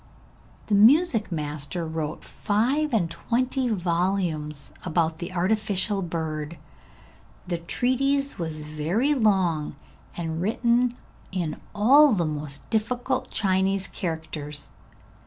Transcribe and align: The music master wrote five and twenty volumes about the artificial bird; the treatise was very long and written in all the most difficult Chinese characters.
The 0.65 0.73
music 0.73 1.31
master 1.31 1.85
wrote 1.85 2.23
five 2.23 2.91
and 2.91 3.07
twenty 3.11 3.69
volumes 3.69 4.73
about 4.83 5.19
the 5.19 5.31
artificial 5.31 6.01
bird; 6.01 6.57
the 7.45 7.59
treatise 7.59 8.39
was 8.39 8.63
very 8.63 9.13
long 9.13 9.75
and 10.17 10.41
written 10.41 10.97
in 11.31 11.61
all 11.75 12.13
the 12.13 12.25
most 12.25 12.67
difficult 12.71 13.29
Chinese 13.29 13.85
characters. 13.89 14.71